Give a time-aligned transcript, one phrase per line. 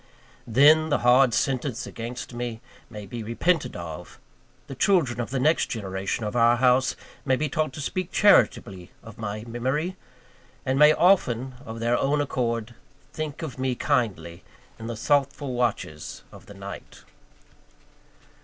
[0.47, 2.59] Then, the hard sentence against me
[2.89, 4.19] may be repented of;
[4.65, 8.89] the children of the next generation of our house may be taught to speak charitably
[9.03, 9.95] of my memory,
[10.65, 12.73] and may often, of their own accord,
[13.13, 14.43] think of me kindly
[14.79, 17.03] in the thoughtful watches of the night.